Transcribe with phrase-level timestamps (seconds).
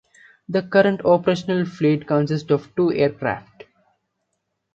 [0.49, 3.65] The current operational fleet consists of two aircraft.